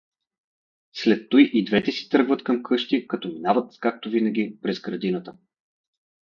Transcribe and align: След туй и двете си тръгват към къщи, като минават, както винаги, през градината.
След 0.93 1.29
туй 1.29 1.43
и 1.53 1.65
двете 1.65 1.91
си 1.91 2.09
тръгват 2.09 2.43
към 2.43 2.63
къщи, 2.63 3.07
като 3.07 3.27
минават, 3.29 3.79
както 3.79 4.09
винаги, 4.09 4.57
през 4.61 4.79
градината. 4.79 5.33